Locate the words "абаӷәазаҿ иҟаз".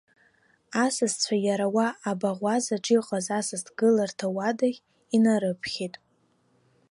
2.09-3.27